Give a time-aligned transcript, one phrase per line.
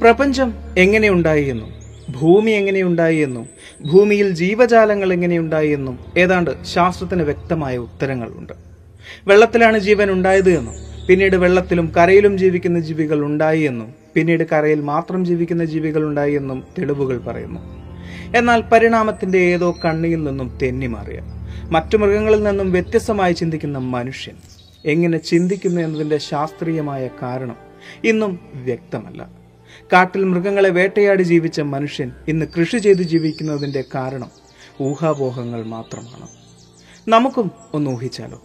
[0.00, 1.70] പ്രപഞ്ചം എങ്ങനെയുണ്ടായി എന്നും
[2.10, 3.48] ഭൂമി എങ്ങനെയുണ്ടായി എന്നും
[3.82, 8.52] ഭൂമിയിൽ ജീവജാലങ്ങൾ എങ്ങനെയുണ്ടായി എന്നും ഏതാണ്ട് ശാസ്ത്രത്തിന് വ്യക്തമായ ഉത്തരങ്ങളുണ്ട്
[9.26, 10.74] വെള്ളത്തിലാണ് ജീവൻ ഉണ്ടായത് എന്നും
[11.08, 17.18] പിന്നീട് വെള്ളത്തിലും കരയിലും ജീവിക്കുന്ന ജീവികൾ ഉണ്ടായി എന്നും പിന്നീട് കരയിൽ മാത്രം ജീവിക്കുന്ന ജീവികൾ ഉണ്ടായി എന്നും തെളിവുകൾ
[17.18, 17.60] പറയുന്നു.
[18.36, 21.20] എന്നാൽ പരിണാമത്തിന്റെ ഏതോ കണ്ണിയിൽ നിന്നും തെന്നിമാറിയ
[21.70, 24.36] മറ്റു മൃഗങ്ങളിൽ നിന്നും വ്യത്യസ്തമായി ചിന്തിക്കുന്ന മനുഷ്യൻ
[24.84, 27.56] എങ്ങനെ ചിന്തിക്കുന്നു എന്നതിന്റെ ശാസ്ത്രീയമായ കാരണം
[28.04, 29.45] ഇന്നും വ്യക്തമല്ല.
[29.92, 34.30] കാട്ടിൽ മൃഗങ്ങളെ വേട്ടയാടി ജീവിച്ച മനുഷ്യൻ ഇന്ന് കൃഷി ചെയ്ത് ജീവിക്കുന്നതിന്റെ കാരണം
[34.80, 36.28] ഊഹാപോഹങ്ങൾ മാത്രമാണ്.
[37.08, 38.42] നമുക്കും ഒന്ന് ഊഹിച്ചാലോ.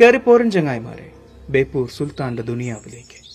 [0.00, 1.12] കയറിപ്പോരൻ ചങ്ങായിമാരെ
[1.48, 3.25] ബേപ്പൂർ സുൽത്താന്റെ ദുനിയാവിലേക്ക്.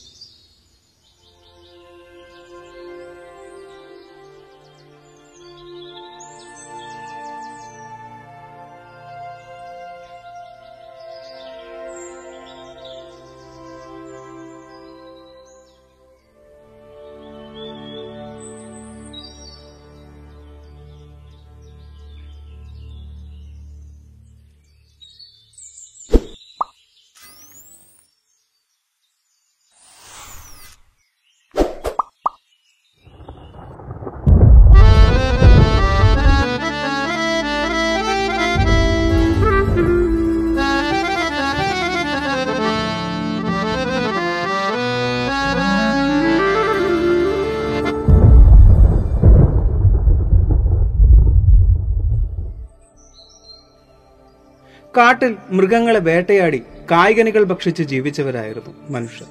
[54.97, 59.27] കാട്ടിൽ മൃഗങ്ങളെ വേട്ടയാടി കായ്കനികൾ ഭക്ഷിച്ച് ജീവിച്ചവരായിരുന്നു മനുഷ്യർ.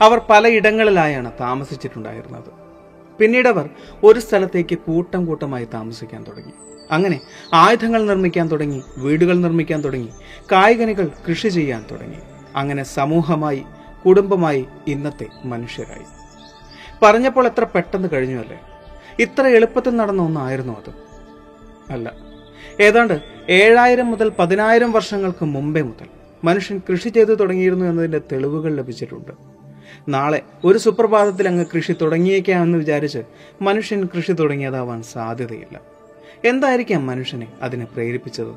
[0.00, 2.52] അവർ പലയിടങ്ങളിലായാണ് താമസിച്ചിട്ടുണ്ടായിരുന്നത്.
[3.18, 3.70] പിന്നീട് അവർ
[4.04, 6.52] ഒരു സ്ഥലത്തേക്ക് കൂട്ടം കൂട്ടമായി താമസിക്കാൻ തുടങ്ങി.
[6.90, 7.20] അങ്ങനെ
[7.54, 10.08] ആയുധങ്ങൾ നിർമ്മിക്കാൻ തുടങ്ങി വീടുകൾ നിർമ്മിക്കാൻ തുടങ്ങി
[10.52, 12.18] കായ്കനികൾ കൃഷി ചെയ്യാൻ തുടങ്ങി.
[12.56, 13.62] അങ്ങനെ സമൂഹമായി
[14.06, 16.04] കുടുംബമായി ഇന്നത്തെ മനുഷ്യരായി.
[17.02, 18.60] പറഞ്ഞപ്പോൾ എത്ര പെട്ടെന്ന് കഴിഞ്ഞു അല്ലേ?
[19.18, 20.94] ഇത്ര എളുപ്പത്തിൽ നടന്ന ഒന്നായിരുന്നു അത്.
[21.92, 22.27] അല്ല
[22.80, 26.08] ഏതാണ്ട് ഏഴായിരം മുതൽ പതിനായിരം വർഷങ്ങൾക്ക് മുമ്പേ മുതൽ
[26.44, 29.32] മനുഷ്യൻ കൃഷി ചെയ്തു തുടങ്ങിയിരുന്നു എന്നതിന്റെ തെളിവുകൾ ലഭിച്ചിട്ടുണ്ട്.
[30.08, 33.22] നാളെ ഒരു സുപ്രഭാതത്തിൽ അങ്ങ് കൃഷി തുടങ്ങിയേക്കാമെന്ന് വിചാരിച്ച്
[33.62, 35.80] മനുഷ്യൻ കൃഷി തുടങ്ങിയതാവാൻ സാധ്യതയില്ല.
[36.44, 38.52] എന്തായിരിക്കാം മനുഷ്യനെ അതിനെ പ്രേരിപ്പിച്ചത്?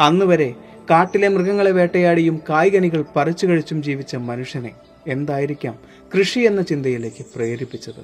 [0.00, 0.54] അന്ന് വരെ
[0.90, 4.72] കാട്ടിലെ മൃഗങ്ങളെ വേട്ടയാടിയും കായ്കനികൾ പറിച്ചു കഴിച്ചും ജീവിച്ച മനുഷ്യനെ
[5.06, 5.78] എന്തായിരിക്കാം
[6.18, 8.02] കൃഷി എന്ന ചിന്തയിലേക്ക് പ്രേരിപ്പിച്ചത്?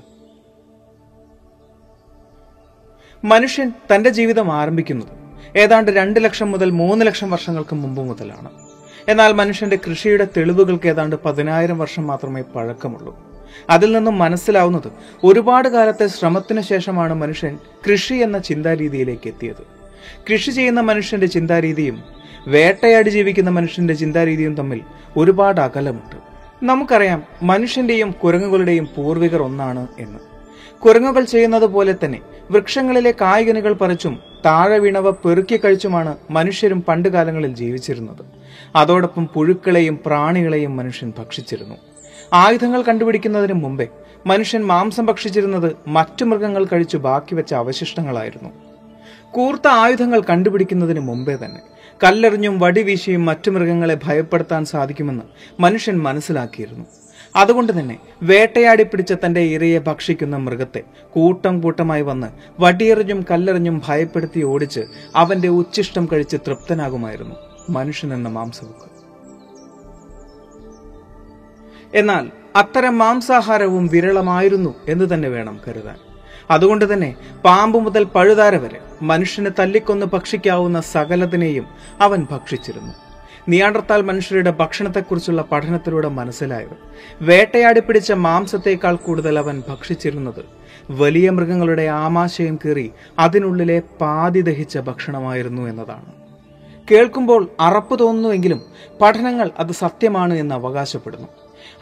[3.25, 5.23] മനുഷ്യൻ തന്റെ ജീവിതം ആരംഭിക്കുന്നത്
[5.57, 8.49] ഏതാണ്ട് രണ്ട് ലക്ഷം മുതൽ മൂന്ന് ലക്ഷം വർഷങ്ങൾക്ക് മുമ്പ് മുതലാണ്.
[9.09, 13.19] എന്നാൽ മനുഷ്യന്റെ കൃഷിയുടെ തെളിവുകൾക്ക് ഏതാണ്ട് പതിനായിരം വർഷം മാത്രമേ പഴക്കമുള്ളൂ.
[13.71, 14.93] അതിൽ നിന്നും മനസ്സിലാവുന്നത്
[15.25, 17.59] ഒരുപാട് കാലത്തെ ശ്രമത്തിന് ശേഷമാണ് മനുഷ്യൻ
[17.91, 19.67] കൃഷി എന്ന ചിന്താരീതിയിലേക്ക് എത്തിയത്.
[20.33, 22.03] കൃഷി ചെയ്യുന്ന മനുഷ്യന്റെ ചിന്താരീതിയും
[22.49, 24.81] വേട്ടയാടി ജീവിക്കുന്ന മനുഷ്യന്റെ ചിന്താരീതിയും തമ്മിൽ
[25.17, 26.17] ഒരുപാട് അകലമുണ്ട്.
[26.63, 30.32] നമുക്കറിയാം മനുഷ്യന്റെയും കുരങ്ങുകളുടെയും പൂർവികർ ഒന്നാണ് എന്ന്.
[30.85, 32.21] കുരങ്ങുകൾ ചെയ്യുന്നത് പോലെ തന്നെ
[32.51, 38.25] വൃക്ഷങ്ങളിലെ കായ്കനികൾ പറിച്ചും താഴെ വീണവ പെറുക്കി കഴിച്ചുമാണ് മനുഷ്യരും പണ്ടുകാലങ്ങളിൽ ജീവിച്ചിരുന്നത്.
[38.77, 41.75] അതോടൊപ്പം പുഴുക്കളെയും പ്രാണികളെയും മനുഷ്യൻ ഭക്ഷിച്ചിരുന്നു.
[42.33, 43.89] ആയുധങ്ങൾ കണ്ടുപിടിക്കുന്നതിന് മുമ്പേ
[44.27, 48.51] മനുഷ്യൻ മാംസം ഭക്ഷിച്ചിരുന്നത് മറ്റു മൃഗങ്ങൾ കഴിച്ചു ബാക്കി വെച്ച അവശിഷ്ടങ്ങളായിരുന്നു.
[49.31, 51.61] കൂർത്ത ആയുധങ്ങൾ കണ്ടുപിടിക്കുന്നതിന് മുമ്പേ തന്നെ
[52.05, 55.23] കല്ലെറിഞ്ഞും വടിവീശിയും മറ്റു മൃഗങ്ങളെ ഭയപ്പെടുത്താൻ സാധിക്കുമെന്ന്
[55.61, 56.85] മനുഷ്യൻ മനസ്സിലാക്കിയിരുന്നു.
[57.37, 62.29] അതുകൊണ്ട് തന്നെ വേട്ടയാടി പിടിച്ച തന്റെ ഇരയെ ഭക്ഷിക്കുന്ന മൃഗത്തെ കൂട്ടം കൂട്ടമായി വന്ന്
[62.61, 64.81] വടിയെറിഞ്ഞും കല്ലെറിഞ്ഞും ഭയപ്പെടുത്തി ഓടിച്ച്
[65.17, 67.35] അവന്റെ ഉച്ചിഷ്ടം കഴിച്ച് തൃപ്തനാകുമായിരുന്നു
[67.71, 68.89] മനുഷ്യൻ എന്ന മാംസവുക്ക്
[71.95, 75.99] എന്നാൽ അത്തരം മാംസാഹാരവും വിരളമായിരുന്നു എന്ന് തന്നെ വേണം കരുതാൻ.
[76.51, 81.67] അതുകൊണ്ട് തന്നെ പാമ്പ് മുതൽ പഴുതാര വരെ മനുഷ്യനെ തല്ലിക്കൊന്ന് ഭക്ഷിക്കാവുന്ന സകലതിനെയും
[82.01, 83.02] അവൻ ഭക്ഷിച്ചിരുന്നു.
[83.49, 86.77] നിയാണ്ടർത്താൽ മനുഷ്യരുടെ ഭക്ഷണത്തെക്കുറിച്ചുള്ള പഠനത്തിലൂടെ മനസ്സിലായത്.
[87.23, 90.45] വേട്ടയാടി പിടിച്ച മാംസത്തേക്കാൾ കൂടുതൽ അവൻ ഭക്ഷിച്ചിരുന്നത്.
[90.91, 96.13] വലിയ മൃഗങ്ങളുടെ ആമാശയം കീറി അതിനുള്ളിലെ പാതി ദഹിച്ച ഭക്ഷണമായിരുന്നു എന്നതാണ്.
[96.91, 98.63] കേൾക്കുമ്പോൾ അറപ്പ് തോന്നുന്നുവെങ്കിലും
[99.01, 101.29] പഠനങ്ങൾ അത് സത്യമാണ് എന്ന് അവകാശപ്പെടുന്നു.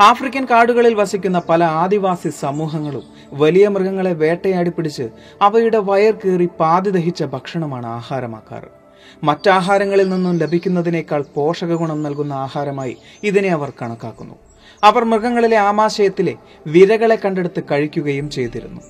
[0.01, 3.03] ആഫ്രിക്കൻ കാടുകളിൽ വസിക്കുന്ന പല ആദിവാസി സമൂഹങ്ങളും
[3.33, 5.09] വലിയ മൃഗങ്ങളെ വേട്ടയാടി പിടിച്ച്
[5.43, 8.80] അവയുടെ വയർ കീറി പാതി ദഹിച്ച ഭക്ഷണമാണ് ആഹാരമാക്കാറ്.
[9.25, 14.35] മറ്റാഹാരങ്ങളിൽ നിന്നും ലഭിക്കുന്നതിനേക്കാൾ പോഷക ഗുണം നൽകുന്ന ആഹാരമായി ഇതിനെ അവർ കണക്കാക്കുന്നു.
[14.83, 16.35] അവർ മൃഗങ്ങളിലെ ആമാശയത്തിലെ
[16.67, 18.81] വിരകളെ കണ്ടെടുത്ത് കഴിക്കുകയും ചെയ്തിരുന്നു.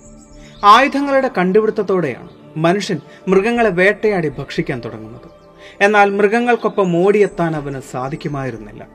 [0.65, 2.99] ആയുധങ്ങളുടെ കണ്ടുപിടുത്തത്തോടെയാണ് മനുഷ്യൻ
[3.29, 5.31] മൃഗങ്ങളെ വേട്ടയാടി ഭക്ഷിക്കാൻ തുടങ്ങുന്നത്.
[5.81, 8.87] എന്നാൽ മൃഗങ്ങൾക്കൊപ്പം ഓടിയെത്താൻ അവന് സാധിക്കുമായിരുന്നില്ല.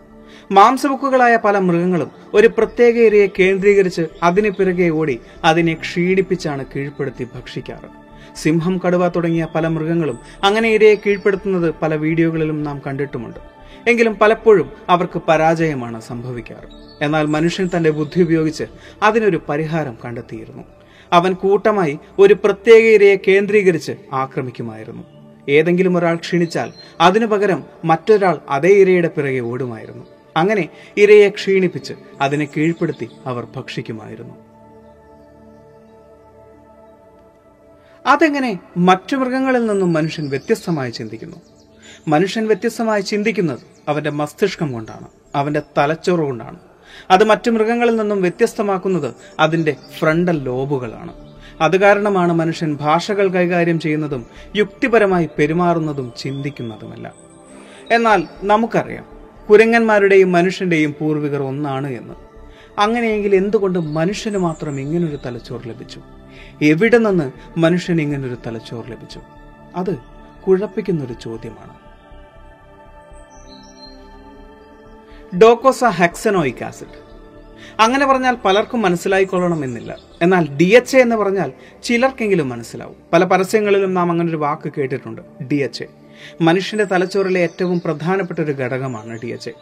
[0.52, 8.05] മാംസബുക്കുകളായ പല മൃഗങ്ങളും ഒരു പ്രത്യേക ഏരിയയെ കേന്ദ്രീകരിച്ച് അതിന് പിറകെ ഓടി അതിനെ ക്ഷീണിപ്പിച്ചാണ് കീഴ്പ്പെടുത്തി ഭക്ഷിക്കാറ്.
[8.36, 13.40] സിംഹം കടുവ തുടങ്ങിയ പല മൃഗങ്ങളും അങ്ങനെ ഇരയെ കീഴ്പ്പെടുത്തുന്നത് പല വീഡിയോകളിലും നാം കണ്ടിട്ടുമുണ്ട്.
[13.90, 16.68] എങ്കിലും പലപ്പോഴും അവർക്ക് പരാജയമാണ് സംഭവിക്കാറ്.
[17.04, 18.64] എന്നാൽ മനുഷ്യൻ തന്റെ ബുദ്ധി ഉപയോഗിച്ച്
[19.04, 20.64] അതിനൊരു പരിഹാരം കണ്ടെത്തിയിരുന്നു.
[21.14, 25.04] അവൻ കൂട്ടമായി ഒരു പ്രത്യേക ഇരയെ കേന്ദ്രീകരിച്ച് ആക്രമിക്കുമായിരുന്നു.
[25.50, 26.72] ഏതെങ്കിലും ഒരാൾ ക്ഷീണിച്ചാൽ
[27.02, 30.06] അതിനു പകരം മറ്റൊരാൾ അതേ ഇരയുടെ പിറകെ ഓടുമായിരുന്നു.
[30.38, 34.55] അങ്ങനെ ഇരയെ ക്ഷീണിപ്പിച്ച് അതിനെ കീഴ്പ്പെടുത്തി അവർ ഭക്ഷിക്കുമായിരുന്നു.
[38.06, 41.36] അതെങ്ങനെ മറ്റു മൃഗങ്ങളിൽ നിന്നും മനുഷ്യൻ വ്യത്യസ്തമായി ചിന്തിക്കുന്നു?
[42.08, 46.60] മനുഷ്യൻ വ്യത്യസ്തമായി ചിന്തിക്കുന്നത് അവന്റെ മസ്തിഷ്കം കൊണ്ടാണ് അവന്റെ തലച്ചോറ് കൊണ്ടാണ്.
[47.12, 51.14] അത് മറ്റു മൃഗങ്ങളിൽ നിന്നും വ്യത്യസ്തമാക്കുന്നത് അതിന്റെ ഫ്രണ്ടൽ ലോബുകളാണ്.
[51.62, 54.26] അത് കാരണമാണ് മനുഷ്യൻ ഭാഷകൾ കൈകാര്യം ചെയ്യുന്നതും
[54.56, 57.14] യുക്തിപരമായി പെരുമാറുന്നതും ചിന്തിക്കുന്നതുമല്ല.
[57.92, 59.06] എന്നാൽ നമുക്കറിയാം
[59.50, 62.14] കുരങ്ങന്മാരുടെയും മനുഷ്യന്റെയും പൂർവികർ ഒന്നാണ് എന്ന്.
[62.80, 66.02] അങ്ങനെയെങ്കിൽ എന്തുകൊണ്ട് മനുഷ്യന് മാത്രം ഇങ്ങനൊരു തലച്ചോറ് ലഭിച്ചു?
[66.62, 69.22] എവിടെ നിന്ന് മനുഷ്യന് ഇങ്ങനൊരു തലച്ചോറ് ലഭിച്ചു?
[69.76, 69.98] അത്
[70.48, 71.86] കുഴപ്പിക്കുന്നൊരു ചോദ്യമാണ്.
[75.84, 77.06] Docosahexaenoic acid.
[77.80, 79.98] അങ്ങനെ പറഞ്ഞാൽ പലർക്കും മനസ്സിലായിക്കൊള്ളണമെന്നില്ല.
[80.22, 81.54] എന്നാൽ ഡി എച്ച് എ എന്ന് പറഞ്ഞാൽ
[81.84, 82.96] ചിലർക്കെങ്കിലും മനസ്സിലാവും.
[83.14, 85.22] പല പരസ്യങ്ങളിലും നാം അങ്ങനെ ഒരു വാക്ക് കേട്ടിട്ടുണ്ട്.
[85.44, 85.88] D H A.
[86.42, 89.54] മനുഷ്യന്റെ തലച്ചോറിലെ ഏറ്റവും പ്രധാനപ്പെട്ട ഒരു ഘടകമാണ് D H A.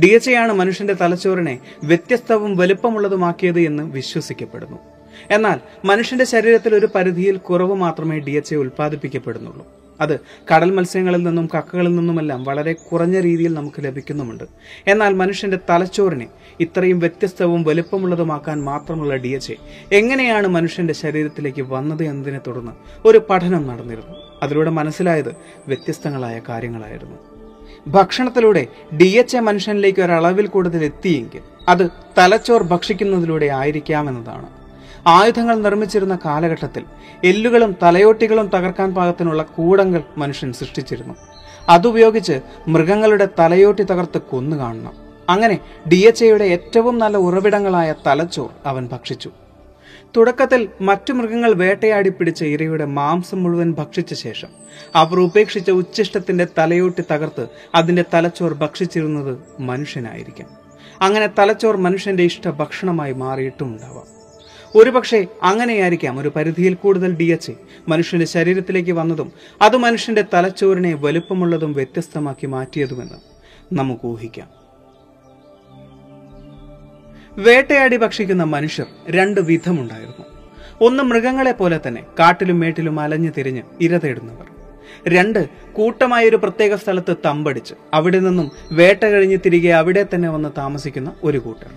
[0.00, 4.95] D H A ആണ് മനുഷ്യന്റെ തലച്ചോറിനെ വ്യത്യസ്തവും വലുപ്പമുള്ളതുമാക്കിയത് എന്ന് വിശ്വസിക്കപ്പെടുന്നു.
[5.30, 9.66] എന്നാൽ മനുഷ്യന്റെ ശരീരത്തിൽ ഒരു പരിധിയിൽ കുറവ് മാത്രമേ ഡി എച്ച് എ ഉൽപ്പാദിപ്പിക്കപ്പെടുന്നുള്ളൂ.
[10.00, 10.20] അത്
[10.54, 14.44] കടൽ മത്സ്യങ്ങളിൽ നിന്നും കക്കകളിൽ നിന്നുമെല്ലാം വളരെ കുറഞ്ഞ രീതിയിൽ നമുക്ക് ലഭിക്കുന്നുമുണ്ട്.
[14.86, 16.26] എന്നാൽ മനുഷ്യന്റെ തലച്ചോറിനെ
[16.60, 19.52] ഇത്രയും വ്യത്യസ്തവും വലുപ്പമുള്ളതുമാക്കാൻ മാത്രമുള്ള ഡി എച്ച്
[19.92, 22.72] എങ്ങനെയാണ് മനുഷ്യന്റെ ശരീരത്തിലേക്ക് വന്നത് എന്നതിനെ തുടർന്ന്
[23.04, 24.16] ഒരു പഠനം നടന്നിരുന്നു.
[24.42, 25.36] അതിലൂടെ മനസ്സിലായത്
[25.68, 27.16] വ്യത്യസ്തങ്ങളായ കാര്യങ്ങളായിരുന്നു.
[27.86, 34.65] ഭക്ഷണത്തിലൂടെ ഡി എച്ച് എ മനുഷ്യനിലേക്ക് ഒരളവിൽ കൂടുതൽ എത്തിയെങ്കിൽ അത് തലച്ചോർ ഭക്ഷിക്കുന്നതിലൂടെ ആയിരിക്കാമെന്നതാണ്.
[35.06, 36.84] ആയുധങ്ങൾ നിർമ്മിച്ചിരുന്ന കാലഘട്ടത്തിൽ
[37.24, 41.14] എല്ലുകളും തലയോട്ടികളും തകർക്കാൻ പാകത്തിനുള്ള കൂടങ്ങൾ മനുഷ്യൻ സൃഷ്ടിച്ചിരുന്നു.
[41.68, 44.94] അതുപയോഗിച്ച് മൃഗങ്ങളുടെ തലയോട്ടി തകർത്ത് കൊന്നു കാണണം.
[45.28, 45.58] അങ്ങനെ
[45.88, 49.30] ഡി എച്ച് എയുടെ ഏറ്റവും നല്ല ഉറവിടങ്ങളായ തലച്ചോർ അവൻ ഭക്ഷിച്ചു.
[50.16, 54.48] തുടക്കത്തിൽ മറ്റു മൃഗങ്ങൾ വേട്ടയാടി പിടിച്ച ഇരയുടെ മാംസം മുഴുവൻ ഭക്ഷിച്ച ശേഷം
[54.94, 60.48] അവർ ഉപേക്ഷിച്ച ഉച്ചിഷ്ടത്തിന്റെ തലയോട്ടി തകർത്ത് അതിന്റെ തലച്ചോർ ഭക്ഷിച്ചിരുന്നത് മനുഷ്യനായിരിക്കാം.
[61.02, 64.15] അങ്ങനെ തലച്ചോർ മനുഷ്യന്റെ ഇഷ്ട ഭക്ഷണമായി മാറിയിട്ടുമുണ്ടാവാം.
[64.76, 67.52] ഒരുപക്ഷെ അങ്ങനെയായിരിക്കാം ഒരു പരിധിയിൽ കൂടുതൽ ഡി എച്ച്
[67.88, 69.32] മനുഷ്യന്റെ ശരീരത്തിലേക്ക് വന്നതും
[69.62, 73.18] അത് മനുഷ്യന്റെ തലച്ചോറിനെ വലുപ്പമുള്ളതും വ്യത്യസ്തമാക്കി മാറ്റിയതുമെന്ന്
[73.72, 74.48] നമുക്ക് ഊഹിക്കാം.
[77.38, 80.26] വേട്ടയാടി ഭക്ഷിക്കുന്ന മനുഷ്യർ രണ്ട് വിധമുണ്ടായിരുന്നു.
[80.80, 84.46] ഒന്ന് മൃഗങ്ങളെ പോലെ തന്നെ കാട്ടിലും മേട്ടിലും അലഞ്ഞു തിരിഞ്ഞ് ഇര തേടുന്നവർ.
[85.08, 91.12] രണ്ട് കൂട്ടമായ ഒരു പ്രത്യേക സ്ഥലത്ത് തമ്പടിച്ച് അവിടെ നിന്നും വേട്ട കഴിഞ്ഞ് തിരികെ അവിടെ തന്നെ വന്ന് താമസിക്കുന്ന
[91.24, 91.70] ഒരു കൂട്ടർ.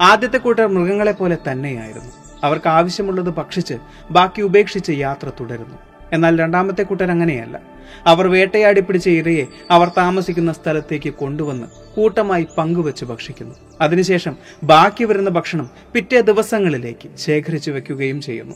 [0.00, 2.23] ആദ്യത്തെ കൂട്ടർ മൃഗങ്ങളെ പോലെ തന്നെയായിരുന്നു.
[2.44, 3.74] അവർക്ക് ആവശ്യമുള്ളത് ഭക്ഷിച്ച്
[4.10, 5.78] ബാക്കി ഉപേക്ഷിച്ച് യാത്ര തുടരുന്നു.
[6.12, 7.60] എന്നാൽ രണ്ടാമത്തെ കൂട്ടർ അങ്ങനെയല്ല.
[8.06, 11.66] അവർ വേട്ടയാടി പിടിച്ച ഇരയെ അവർ താമസിക്കുന്ന സ്ഥലത്തേക്ക് കൊണ്ടുവന്ന്
[11.96, 13.54] കൂട്ടമായി പങ്കുവെച്ച് ഭക്ഷിക്കുന്നു.
[13.80, 18.54] അതിനുശേഷം ബാക്കി വരുന്ന ഭക്ഷണം പിറ്റേ ദിവസങ്ങളിലേക്ക് ശേഖരിച്ചു വെക്കുകയും ചെയ്യുന്നു.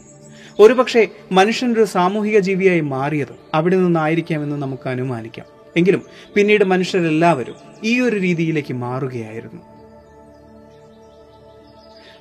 [0.58, 5.46] ഒരുപക്ഷെ മനുഷ്യനൊരു സാമൂഹിക ജീവിയായി മാറിയത് അവിടെ നിന്നായിരിക്കാമെന്ന് നമുക്ക് അനുമാനിക്കാം.
[5.76, 6.02] എങ്കിലും
[6.34, 9.77] പിന്നീട് മനുഷ്യരെല്ലാവരും ഈ ഒരു രീതിയിലേക്ക് മാറുകയായിരുന്നു.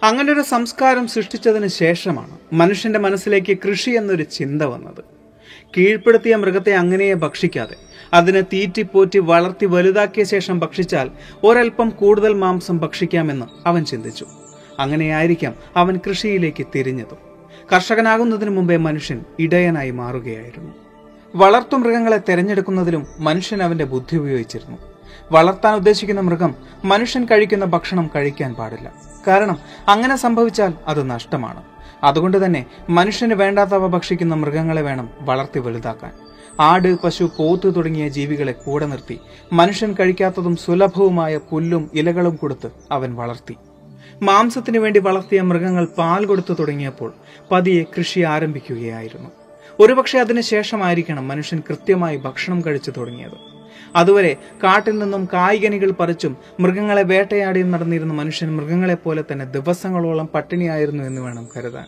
[0.03, 5.03] അങ്ങനെ ഒരു സംസ്കാരം സൃഷ്ടിച്ചതിന് ശേഷമാണ് മനുഷ്യന്റെ മനസ്സിലേക്ക് കൃഷി എന്നൊരു ചിന്ത വന്നത്.
[5.77, 7.75] കീഴ്പ്പെടുത്തിയ മൃഗത്തെ അങ്ങനെയെ ഭക്ഷിക്കാതെ
[8.13, 11.11] അതിനെ തീറ്റിപ്പോറ്റി വളർത്തി വലുതാക്കിയ ശേഷം ഭക്ഷിച്ചാൽ
[11.43, 14.25] ഒരൽപ്പം കൂടുതൽ മാംസം ഭക്ഷിക്കാമെന്ന് അവൻ ചിന്തിച്ചു.
[14.79, 17.17] അങ്ങനെയായിരിക്കാം അവൻ കൃഷിയിലേക്ക് തിരിഞ്ഞതും.
[17.73, 20.73] കർഷകനാകുന്നതിന് മുമ്പേ മനുഷ്യൻ ഇടയനായി മാറുകയായിരുന്നു.
[21.35, 24.96] വളർത്തു മൃഗങ്ങളെ തെരഞ്ഞെടുക്കുന്നതിലും മനുഷ്യൻ അവന്റെ ബുദ്ധി ഉപയോഗിച്ചിരുന്നു.
[25.31, 28.93] വളർത്താൻ ഉദ്ദേശിക്കുന്ന മൃഗം മനുഷ്യൻ കഴിക്കുന്ന ഭക്ഷണം കഴിക്കാൻ പാടില്ല.
[29.27, 31.63] കാരണം അങ്ങനെ സംഭവിച്ചാൽ അത് നഷ്ടമാണ്.
[32.03, 36.11] അതുകൊണ്ട് തന്നെ മനുഷ്യന് വേണ്ടാത്തവ ഭക്ഷിക്കുന്ന മൃഗങ്ങളെ വേണം വളർത്തി വലുതാക്കാൻ.
[36.59, 39.19] ആട് പശു പോത്ത് തുടങ്ങിയ ജീവികളെ കൂടെ നിർത്തി
[39.53, 43.55] മനുഷ്യൻ കഴിക്കാത്തതും സുലഭവുമായ പുല്ലും ഇലകളും കൊടുത്ത് അവൻ വളർത്തി.
[44.21, 47.13] മാംസത്തിനു വേണ്ടി വളർത്തിയ മൃഗങ്ങൾ പാൽ കൊടുത്തു തുടങ്ങിയപ്പോൾ
[47.51, 49.29] പതിയെ കൃഷി ആരംഭിക്കുകയായിരുന്നു.
[49.79, 53.56] ഒരുപക്ഷെ അതിനുശേഷമായിരിക്കണം മനുഷ്യൻ കൃത്യമായി ഭക്ഷണം കഴിച്ചു തുടങ്ങിയത്.
[53.95, 61.47] അതുവരെ കാട്ടിൽ നിന്നും കായികനികൾ പറിച്ചും മൃഗങ്ങളെ വേട്ടയാടിയും നടന്നിരുന്ന മനുഷ്യൻ മൃഗങ്ങളെപ്പോലെ തന്നെ ദിവസങ്ങളോളം പട്ടിണിയായിരുന്നു എന്ന് വേണം
[61.57, 61.85] കരുതാൻ.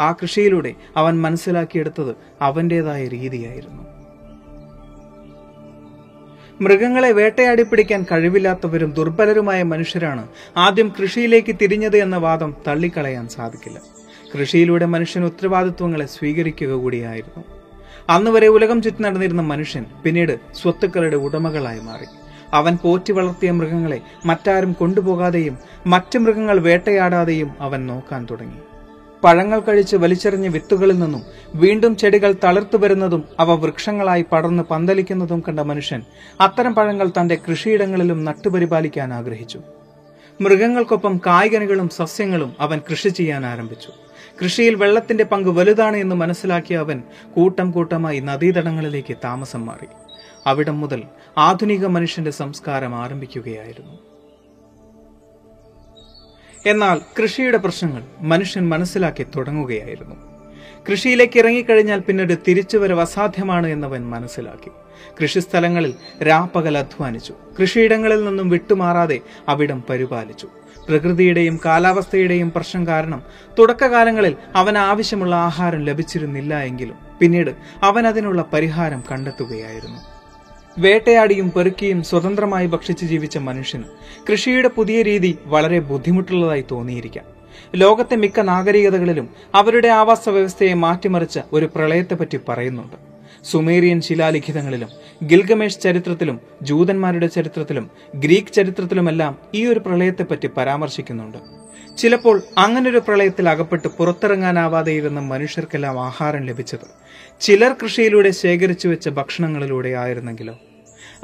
[0.00, 3.98] ആ കൃഷിയിലൂടെ അവൻ മനസ്സിലാക്കിയെടുത്തത് അവന്റെതായ രീതിയായിരുന്നു.
[6.60, 13.78] മൃഗങ്ങളെ വേട്ടയാടി പിടിക്കാൻ കഴിവില്ലാത്തവരും ദുർബലരുമായ മനുഷ്യരാണ് ആദ്യം കൃഷിയിലേക്ക് തിരിഞ്ഞത് എന്ന വാദം തള്ളിക്കളയാൻ സാധിക്കില്ല.
[14.34, 17.57] കൃഷിയിലൂടെ മനുഷ്യൻ ഉത്തരവാദിത്വങ്ങളെ സ്വീകരിക്കുക കൂടിയായിരുന്നു.
[18.10, 22.06] അന്നുവരെ ഉലകം ചുറ്റി നടന്നിരുന്ന മനുഷ്യൻ പിന്നീട് സ്വത്തുക്കളുടെ ഉടമകളായി മാറി.
[22.54, 28.60] അവൻ പോറ്റി വളർത്തിയ മൃഗങ്ങളെ മറ്റാരും കൊണ്ടുപോകാതെയും മറ്റ് മൃഗങ്ങൾ വേട്ടയാടാതെയും അവൻ നോക്കാൻ തുടങ്ങി.
[29.24, 31.22] പഴങ്ങൾ കഴിച്ച് വലിച്ചെറിഞ്ഞ വിത്തുകളിൽ നിന്നും
[31.54, 36.02] വീണ്ടും ചെടികൾ തളിർത്തു വരുന്നതും അവ വൃക്ഷങ്ങളായി പടർന്ന് പന്തലിക്കുന്നതും കണ്ട മനുഷ്യൻ
[36.40, 39.60] അത്തരം പഴങ്ങൾ തന്റെ കൃഷിയിടങ്ങളിലും നട്ടുപരിപാലിക്കാൻ ആഗ്രഹിച്ചു.
[40.40, 43.92] മൃഗങ്ങൾക്കൊപ്പം കായ്കനികളും സസ്യങ്ങളും അവൻ കൃഷി ചെയ്യാൻ ആരംഭിച്ചു.
[44.42, 47.02] കൃഷിയിൽ വെള്ളത്തിന്റെ പങ്ക് വലുതാണ് എന്ന് മനസ്സിലാക്കിയ അവൻ
[47.36, 49.86] കൂട്ടം കൂട്ടമായി നദീതടങ്ങളിലേക്ക് താമസം മാറി.
[50.46, 51.02] അവിടം മുതൽ
[51.38, 53.98] ആധുനിക മനുഷ്യന്റെ സംസ്കാരം ആരംഭിക്കുകയായിരുന്നു.
[56.66, 60.16] എന്നാൽ കൃഷിയുടെ പ്രശ്നങ്ങൾ മനുഷ്യൻ മനസ്സിലാക്കി തുടങ്ങുകയായിരുന്നു.
[60.90, 64.70] കൃഷിയിലേക്ക് ഇറങ്ങിക്കഴിഞ്ഞാൽ പിന്നീട് തിരിച്ചുവരവ് അസാധ്യമാണ് എന്നവൻ മനസ്സിലാക്കി.
[65.22, 67.34] കൃഷിസ്ഥലങ്ങളിൽ രാപ്പകൽ അധ്വാനിച്ചു.
[67.60, 70.48] കൃഷിയിടങ്ങളിൽ നിന്നും വിട്ടുമാറാതെ അവിടം പരിപാലിച്ചു.
[70.88, 73.22] പ്രകൃതിയുടെയും കാലാവസ്ഥയുടെയും പ്രശ്നം കാരണം
[73.58, 77.50] തുടക്കകാലങ്ങളിൽ അവൻ ആവശ്യമുള്ള ആഹാരം ലഭിച്ചിരുന്നില്ല എങ്കിലും പിന്നീട്
[77.82, 80.00] അവൻ അതിനുള്ള പരിഹാരം കണ്ടെത്തുകയായിരുന്നു.
[80.78, 83.84] വേട്ടയാടിയും പെറുക്കിയും സ്വതന്ത്രമായി ഭക്ഷിച്ച് ജീവിച്ച മനുഷ്യന്
[84.30, 87.24] കൃഷിയുടെ പുതിയ രീതി വളരെ ബുദ്ധിമുട്ടുള്ളതായി തോന്നിയിരിക്കാം.
[87.74, 93.07] ലോകത്തെ മിക്ക നാഗരികതകളിലും അവരുടെ ആവാസ വ്യവസ്ഥയെ മാറ്റിമറിച്ച ഒരു പ്രളയത്തെപ്പറ്റി പറയുന്നുണ്ട്.
[93.50, 94.88] സുമേറിയൻ ശിലാലിഖിതങ്ങളിലും
[95.24, 101.38] ഗിൽഗമേഷ് ചരിത്രത്തിലും ജൂതന്മാരുടെ ചരിത്രത്തിലും ഗ്രീക്ക് ചരിത്രത്തിലുമെല്ലാം ഈ ഒരു പ്രളയത്തെപ്പറ്റി പരാമർശിക്കുന്നുണ്ട്.
[101.98, 106.86] ചിലപ്പോൾ അങ്ങനൊരു പ്രളയത്തിൽ അകപ്പെട്ട് പുറത്തിറങ്ങാനാവാതെ ഇരുന്ന മനുഷ്യർക്കെല്ലാം ആഹാരം ലഭിച്ചത്
[107.40, 110.58] ചിലർ കൃഷിയിലൂടെ ശേഖരിച്ചു വെച്ച ഭക്ഷണങ്ങളിലൂടെ ആയിരുന്നെങ്കിലോ.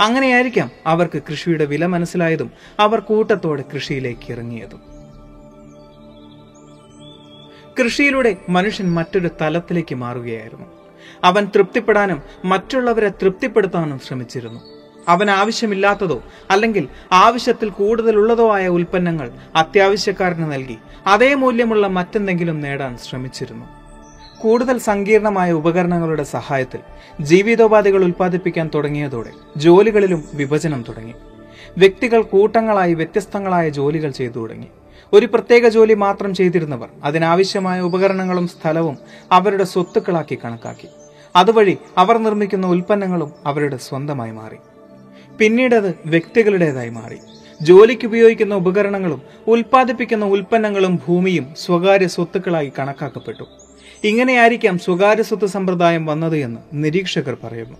[0.01, 2.51] അങ്ങനെയായിരിക്കാം അവർക്ക് കൃഷിയുടെ വില മനസ്സിലായതും
[2.81, 4.81] അവർ കൂട്ടത്തോടെ കൃഷിയിലേക്ക് ഇറങ്ങിയതും.
[7.79, 10.84] കൃഷിയിലൂടെ മനുഷ്യൻ മറ്റൊരു തലത്തിലേക്ക് മാറുകയായിരുന്നു.
[11.25, 14.61] അവൻ തൃപ്തിപ്പെടാനും മറ്റുള്ളവരെ തൃപ്തിപ്പെടുത്താനും ശ്രമിച്ചിരുന്നു.
[15.09, 23.67] അവൻ ആവശ്യമില്ലാത്തതോ അല്ലെങ്കിൽ ആവശ്യത്തിൽ കൂടുതലുള്ളതോ ആയ ഉൽപ്പന്നങ്ങൾ അത്യാവശ്യക്കാരന് നൽകി അതേ മൂല്യമുള്ള മറ്റെന്തെങ്കിലും നേടാൻ ശ്രമിച്ചിരുന്നു.
[24.41, 26.81] കൂടുതൽ സങ്കീർണമായ ഉപകരണങ്ങളുടെ സഹായത്തിൽ
[27.21, 31.15] ജീവിതോപാധികൾ ഉൽപ്പാദിപ്പിക്കാൻ തുടങ്ങിയതോടെ ജോലികളിലും വിഭജനം തുടങ്ങി.
[31.79, 34.67] വ്യക്തികൾ കൂട്ടങ്ങളായി വ്യത്യസ്തങ്ങളായ ജോലികൾ ചെയ്തു തുടങ്ങി.
[35.15, 38.99] ഒരു പ്രത്യേക ജോലി മാത്രം ചെയ്തിരുന്നവർ അതിനാവശ്യമായ ഉപകരണങ്ങളും സ്ഥലവും
[39.33, 40.89] അവരുടെ സ്വത്തുക്കളാക്കി കണക്കാക്കി.
[41.37, 44.57] അതുവഴി അവർ നിർമ്മിക്കുന്ന ഉൽപ്പന്നങ്ങളും അവരുടെ സ്വന്തമായി മാറി.
[45.39, 47.19] പിന്നീട് അത് വ്യക്തികളുടേതായി മാറി.
[47.63, 53.45] ജോലിക്ക് ഉപയോഗിക്കുന്ന ഉപകരണങ്ങളും ഉൽപ്പാദിപ്പിക്കുന്ന ഉൽപ്പന്നങ്ങളും ഭൂമിയും സ്വകാര്യ സ്വത്തുക്കളായി കണക്കാക്കപ്പെട്ടു.
[54.05, 57.79] ഇങ്ങനെയായിരിക്കാം സ്വകാര്യ സ്വത്ത് സമ്പ്രദായം വന്നത് എന്ന് നിരീക്ഷകർ പറയുന്നു.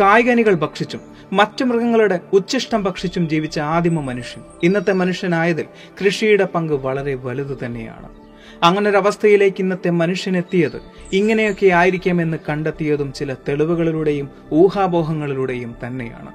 [0.00, 4.42] കായ്കനികൾ ഭക്ഷിച്ചും മറ്റു മൃഗങ്ങളുടെ ഉച്ഛിഷ്ടം ഭക്ഷിച്ചും ജീവിച്ച ആദിമ മനുഷ്യൻ.
[4.62, 5.64] ഇന്നത്തെ മനുഷ്യനായതിൽ
[6.04, 8.08] കൃഷിയുടെ പങ്ക് വളരെ വലുത് തന്നെയാണ്.
[8.62, 10.80] അങ്ങനൊരവസ്ഥയിലേക്ക് ഇന്നത്തെ മനുഷ്യനെത്തിയത്
[11.12, 16.32] ഇങ്ങനെയൊക്കെ ആയിരിക്കാമെന്ന് കണ്ടെത്തിയതും ചില തെളിവുകളിലൂടെയും ഊഹാപോഹങ്ങളിലൂടെയും തന്നെയാണ്.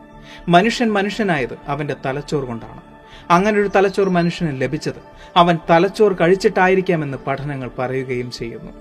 [0.47, 2.81] മനുഷ്യൻ മനുഷ്യനായത് അവന്റെ തലച്ചോർ കൊണ്ടാണ്.
[3.29, 5.01] അങ്ങനൊരു തലച്ചോർ മനുഷ്യന് ലഭിച്ചത്
[5.35, 8.71] അവൻ തലച്ചോർ കഴിച്ചിട്ടായിരിക്കാമെന്ന് പഠനങ്ങൾ പറയുകയും ചെയ്യുന്നു.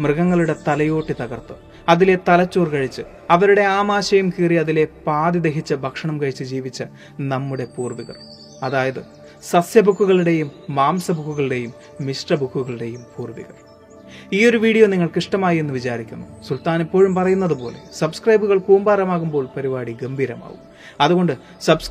[0.00, 6.82] മൃഗങ്ങളുടെ തലയോട്ടി തകർത്ത് അതിലെ തലച്ചോർ കഴിച്ച് അവരുടെ ആമാശയം കീറി അതിലെ പാതി ദഹിച്ച ഭക്ഷണം കഴിച്ച് ജീവിച്ച
[7.20, 8.16] നമ്മുടെ പൂർവികർ.
[8.62, 9.02] അതായത്
[9.50, 13.54] സസ്യബുക്കുകളുടെയും മാംസബുക്കുകളുടെയും മിശ്രബുക്കുകളുടെയും പൂർവികർ.
[14.32, 16.26] ഈ ഒരു വീഡിയോ നിങ്ങൾക്ക് ഇഷ്ടമായി എന്ന് വിചാരിക്കുന്നു.
[16.48, 20.58] സുൽത്താൻ എപ്പോഴും പറയുന്നത് പോലെ സബ്സ്ക്രൈബുകൾ കൂമ്പാരമാകുമ്പോൾ പരിപാടി ഗംഭീരമാകും
[21.00, 21.90] അതുകൊണ്ട് സബ്സ്